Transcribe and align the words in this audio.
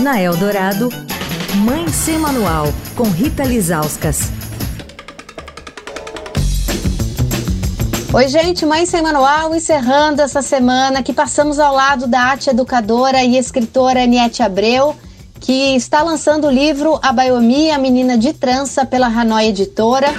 Na 0.00 0.18
Eldorado, 0.18 0.88
Mãe 1.56 1.86
Sem 1.88 2.18
Manual, 2.18 2.72
com 2.96 3.02
Rita 3.02 3.44
Lizauskas. 3.44 4.30
Oi, 8.10 8.28
gente, 8.28 8.64
Mãe 8.64 8.86
Sem 8.86 9.02
Manual, 9.02 9.54
encerrando 9.54 10.22
essa 10.22 10.40
semana 10.40 11.02
que 11.02 11.12
passamos 11.12 11.58
ao 11.58 11.74
lado 11.74 12.06
da 12.06 12.18
arte 12.18 12.48
educadora 12.48 13.22
e 13.22 13.36
escritora 13.36 14.04
Aniette 14.04 14.42
Abreu, 14.42 14.96
que 15.38 15.76
está 15.76 16.02
lançando 16.02 16.46
o 16.46 16.50
livro 16.50 16.98
A 17.02 17.12
Baiomi, 17.12 17.70
a 17.70 17.76
Menina 17.76 18.16
de 18.16 18.32
Trança, 18.32 18.86
pela 18.86 19.06
Hanoi 19.06 19.48
Editora. 19.48 20.14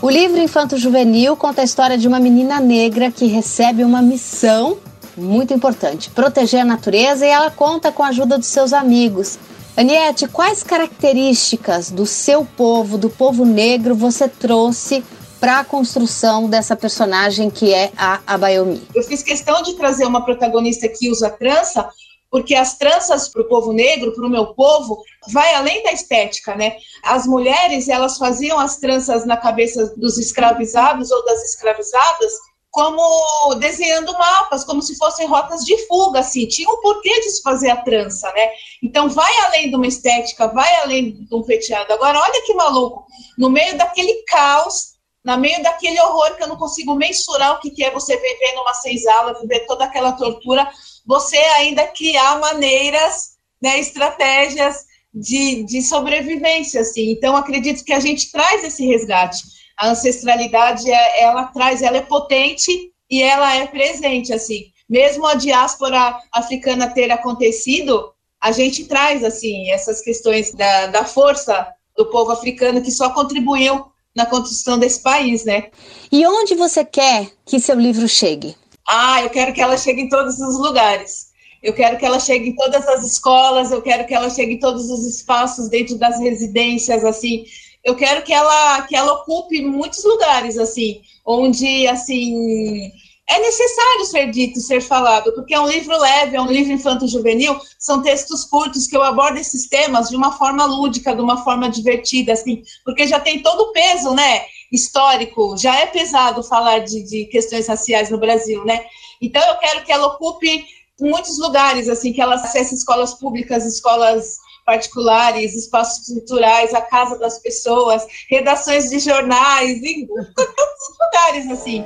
O 0.00 0.08
livro 0.08 0.40
Infanto 0.40 0.78
Juvenil 0.78 1.36
conta 1.36 1.60
a 1.60 1.64
história 1.64 1.98
de 1.98 2.08
uma 2.08 2.18
menina 2.18 2.58
negra 2.58 3.10
que 3.12 3.26
recebe 3.26 3.84
uma 3.84 4.00
missão 4.00 4.78
muito 5.16 5.54
importante, 5.54 6.10
proteger 6.10 6.60
a 6.60 6.64
natureza 6.64 7.26
e 7.26 7.30
ela 7.30 7.50
conta 7.50 7.90
com 7.90 8.02
a 8.02 8.08
ajuda 8.08 8.38
dos 8.38 8.48
seus 8.48 8.72
amigos. 8.72 9.38
Aniette, 9.76 10.26
quais 10.28 10.62
características 10.62 11.90
do 11.90 12.06
seu 12.06 12.44
povo, 12.44 12.96
do 12.96 13.10
povo 13.10 13.44
negro, 13.44 13.94
você 13.94 14.28
trouxe 14.28 15.04
para 15.38 15.60
a 15.60 15.64
construção 15.64 16.48
dessa 16.48 16.74
personagem 16.74 17.50
que 17.50 17.74
é 17.74 17.92
a 17.96 18.20
Abayomi? 18.26 18.82
Eu 18.94 19.02
fiz 19.02 19.22
questão 19.22 19.62
de 19.62 19.74
trazer 19.74 20.06
uma 20.06 20.24
protagonista 20.24 20.88
que 20.88 21.10
usa 21.10 21.28
trança, 21.28 21.88
porque 22.30 22.54
as 22.54 22.78
tranças 22.78 23.28
para 23.28 23.42
o 23.42 23.48
povo 23.48 23.72
negro, 23.72 24.14
para 24.14 24.26
o 24.26 24.30
meu 24.30 24.46
povo, 24.54 25.02
vai 25.30 25.54
além 25.54 25.82
da 25.82 25.92
estética, 25.92 26.54
né? 26.54 26.76
As 27.04 27.26
mulheres, 27.26 27.88
elas 27.88 28.16
faziam 28.16 28.58
as 28.58 28.78
tranças 28.78 29.26
na 29.26 29.36
cabeça 29.36 29.92
dos 29.96 30.18
escravizados 30.18 31.10
ou 31.10 31.24
das 31.24 31.42
escravizadas 31.44 32.32
como 32.76 33.54
desenhando 33.54 34.12
mapas, 34.12 34.62
como 34.62 34.82
se 34.82 34.98
fossem 34.98 35.26
rotas 35.26 35.64
de 35.64 35.78
fuga, 35.86 36.20
assim, 36.20 36.46
tinha 36.46 36.68
um 36.68 36.78
porquê 36.82 37.20
de 37.20 37.30
se 37.30 37.42
fazer 37.42 37.70
a 37.70 37.78
trança, 37.78 38.30
né? 38.34 38.50
Então 38.82 39.08
vai 39.08 39.32
além 39.46 39.70
de 39.70 39.76
uma 39.76 39.86
estética, 39.86 40.48
vai 40.48 40.76
além 40.82 41.24
de 41.24 41.34
um 41.34 41.42
penteado. 41.42 41.90
Agora, 41.90 42.20
olha 42.20 42.44
que 42.44 42.52
maluco, 42.52 43.06
no 43.38 43.48
meio 43.48 43.78
daquele 43.78 44.22
caos, 44.24 44.96
no 45.24 45.38
meio 45.38 45.62
daquele 45.62 45.98
horror 46.02 46.36
que 46.36 46.42
eu 46.42 46.48
não 46.48 46.58
consigo 46.58 46.94
mensurar 46.94 47.54
o 47.54 47.60
que, 47.60 47.70
que 47.70 47.82
é 47.82 47.90
você 47.90 48.14
viver 48.14 48.52
numa 48.54 48.74
senzala, 48.74 49.40
viver 49.40 49.60
toda 49.60 49.86
aquela 49.86 50.12
tortura, 50.12 50.68
você 51.06 51.38
ainda 51.38 51.86
criar 51.86 52.38
maneiras, 52.38 53.38
né, 53.62 53.78
estratégias 53.78 54.84
de, 55.14 55.64
de 55.64 55.80
sobrevivência, 55.80 56.82
assim. 56.82 57.10
Então, 57.10 57.38
acredito 57.38 57.82
que 57.82 57.94
a 57.94 58.00
gente 58.00 58.30
traz 58.30 58.62
esse 58.64 58.84
resgate 58.84 59.56
a 59.78 59.88
ancestralidade 59.88 60.90
é, 60.90 61.22
ela 61.22 61.44
traz, 61.44 61.82
ela 61.82 61.98
é 61.98 62.02
potente 62.02 62.92
e 63.10 63.22
ela 63.22 63.54
é 63.54 63.66
presente, 63.66 64.32
assim. 64.32 64.66
Mesmo 64.88 65.26
a 65.26 65.34
diáspora 65.34 66.18
africana 66.32 66.88
ter 66.88 67.10
acontecido, 67.10 68.12
a 68.40 68.52
gente 68.52 68.84
traz, 68.84 69.24
assim, 69.24 69.70
essas 69.70 70.00
questões 70.00 70.52
da, 70.52 70.86
da 70.86 71.04
força 71.04 71.66
do 71.96 72.06
povo 72.06 72.30
africano 72.30 72.82
que 72.82 72.90
só 72.90 73.10
contribuiu 73.10 73.86
na 74.14 74.24
construção 74.24 74.78
desse 74.78 75.02
país, 75.02 75.44
né? 75.44 75.70
E 76.10 76.26
onde 76.26 76.54
você 76.54 76.84
quer 76.84 77.30
que 77.44 77.60
seu 77.60 77.78
livro 77.78 78.08
chegue? 78.08 78.56
Ah, 78.88 79.22
eu 79.22 79.30
quero 79.30 79.52
que 79.52 79.60
ela 79.60 79.76
chegue 79.76 80.02
em 80.02 80.08
todos 80.08 80.38
os 80.38 80.58
lugares. 80.58 81.26
Eu 81.62 81.74
quero 81.74 81.98
que 81.98 82.06
ela 82.06 82.20
chegue 82.20 82.50
em 82.50 82.54
todas 82.54 82.86
as 82.86 83.04
escolas, 83.04 83.72
eu 83.72 83.82
quero 83.82 84.06
que 84.06 84.14
ela 84.14 84.30
chegue 84.30 84.54
em 84.54 84.58
todos 84.58 84.88
os 84.88 85.04
espaços 85.04 85.68
dentro 85.68 85.98
das 85.98 86.20
residências, 86.20 87.04
assim, 87.04 87.44
eu 87.86 87.94
quero 87.94 88.22
que 88.22 88.32
ela 88.32 88.82
que 88.82 88.96
ela 88.96 89.12
ocupe 89.12 89.62
muitos 89.62 90.04
lugares 90.04 90.58
assim, 90.58 91.00
onde 91.24 91.86
assim 91.86 92.90
é 93.28 93.40
necessário 93.40 94.04
ser 94.04 94.30
dito, 94.30 94.60
ser 94.60 94.80
falado, 94.80 95.32
porque 95.32 95.52
é 95.52 95.60
um 95.60 95.66
livro 95.66 95.98
leve, 95.98 96.36
é 96.36 96.40
um 96.40 96.46
livro 96.46 96.72
infanto-juvenil, 96.72 97.58
são 97.76 98.00
textos 98.00 98.44
curtos 98.44 98.86
que 98.86 98.96
eu 98.96 99.02
abordo 99.02 99.36
esses 99.36 99.68
temas 99.68 100.08
de 100.08 100.16
uma 100.16 100.30
forma 100.30 100.64
lúdica, 100.64 101.14
de 101.14 101.20
uma 101.20 101.42
forma 101.42 101.68
divertida, 101.68 102.32
assim, 102.32 102.62
porque 102.84 103.04
já 103.04 103.18
tem 103.18 103.42
todo 103.42 103.62
o 103.62 103.72
peso, 103.72 104.14
né, 104.14 104.42
histórico, 104.70 105.56
já 105.56 105.76
é 105.76 105.86
pesado 105.86 106.40
falar 106.44 106.80
de, 106.80 107.02
de 107.02 107.24
questões 107.24 107.66
raciais 107.66 108.10
no 108.10 108.18
Brasil, 108.18 108.64
né, 108.64 108.84
então 109.20 109.42
eu 109.42 109.56
quero 109.56 109.84
que 109.84 109.90
ela 109.90 110.06
ocupe 110.06 110.64
muitos 111.00 111.36
lugares, 111.40 111.88
assim, 111.88 112.12
que 112.12 112.20
ela 112.20 112.36
acesse 112.36 112.76
escolas 112.76 113.14
públicas, 113.14 113.66
escolas 113.66 114.38
particulares, 114.66 115.54
espaços 115.54 116.08
culturais, 116.08 116.74
a 116.74 116.80
casa 116.80 117.16
das 117.18 117.38
pessoas, 117.38 118.02
redações 118.28 118.90
de 118.90 118.98
jornais, 118.98 119.80
em 119.82 120.06
tantos 120.06 120.96
lugares 121.00 121.50
assim. 121.52 121.84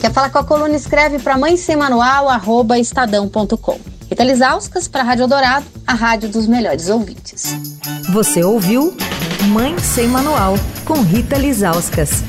Quer 0.00 0.12
falar 0.12 0.30
com 0.30 0.38
a 0.38 0.44
coluna? 0.44 0.74
Escreve 0.74 1.18
para 1.18 1.38
mãe 1.38 1.56
sem 1.56 1.76
manual, 1.76 2.28
arroba 2.28 2.78
estadão.com. 2.78 3.78
Rita 4.08 4.24
Lisauskas 4.24 4.86
para 4.88 5.00
a 5.00 5.04
Rádio 5.04 5.26
Dourado, 5.26 5.66
a 5.86 5.94
rádio 5.94 6.28
dos 6.28 6.46
melhores 6.46 6.88
ouvintes. 6.88 7.54
Você 8.12 8.42
ouviu 8.42 8.96
Mãe 9.48 9.78
Sem 9.78 10.08
Manual, 10.08 10.54
com 10.84 11.00
Rita 11.00 11.36
Lisauskas. 11.36 12.22